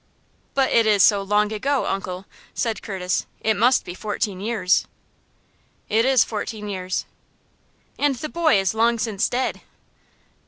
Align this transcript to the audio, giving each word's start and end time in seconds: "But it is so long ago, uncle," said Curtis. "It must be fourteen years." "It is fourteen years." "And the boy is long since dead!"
"But 0.55 0.71
it 0.71 0.87
is 0.87 1.03
so 1.03 1.21
long 1.21 1.53
ago, 1.53 1.85
uncle," 1.85 2.25
said 2.55 2.81
Curtis. 2.81 3.27
"It 3.39 3.53
must 3.55 3.85
be 3.85 3.93
fourteen 3.93 4.41
years." 4.41 4.87
"It 5.89 6.05
is 6.05 6.23
fourteen 6.23 6.67
years." 6.69 7.05
"And 7.99 8.15
the 8.15 8.27
boy 8.29 8.59
is 8.59 8.73
long 8.73 8.97
since 8.97 9.29
dead!" 9.29 9.61